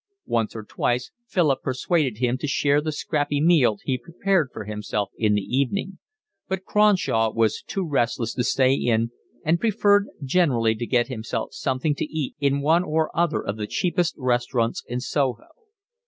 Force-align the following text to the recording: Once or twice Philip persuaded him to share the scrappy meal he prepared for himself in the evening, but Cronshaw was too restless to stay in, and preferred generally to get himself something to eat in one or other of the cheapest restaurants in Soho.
Once 0.25 0.55
or 0.55 0.63
twice 0.63 1.11
Philip 1.27 1.61
persuaded 1.61 2.17
him 2.17 2.35
to 2.39 2.47
share 2.47 2.81
the 2.81 2.91
scrappy 2.91 3.39
meal 3.39 3.77
he 3.83 3.99
prepared 3.99 4.49
for 4.51 4.65
himself 4.65 5.11
in 5.15 5.35
the 5.35 5.43
evening, 5.43 5.99
but 6.47 6.65
Cronshaw 6.65 7.29
was 7.31 7.61
too 7.61 7.87
restless 7.87 8.33
to 8.33 8.43
stay 8.43 8.73
in, 8.73 9.11
and 9.45 9.59
preferred 9.59 10.07
generally 10.23 10.73
to 10.73 10.87
get 10.87 11.07
himself 11.07 11.53
something 11.53 11.93
to 11.93 12.05
eat 12.05 12.35
in 12.39 12.61
one 12.61 12.81
or 12.83 13.15
other 13.15 13.45
of 13.45 13.57
the 13.57 13.67
cheapest 13.67 14.15
restaurants 14.17 14.83
in 14.87 14.99
Soho. 15.01 15.49